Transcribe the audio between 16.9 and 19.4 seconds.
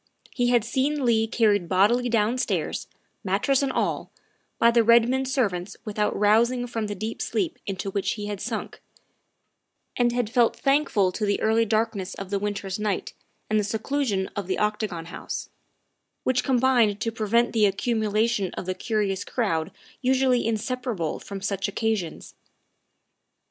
to pre vent the accumulation of the curious